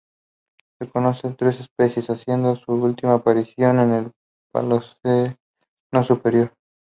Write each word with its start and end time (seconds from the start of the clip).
Se 0.79 0.89
conocen 0.89 1.35
tres 1.35 1.59
especies, 1.59 2.09
haciendo 2.09 2.55
su 2.55 2.71
última 2.71 3.13
aparición 3.13 3.77
en 3.81 3.91
el 3.91 4.11
Paleoceno 4.51 6.03
superior. 6.07 6.51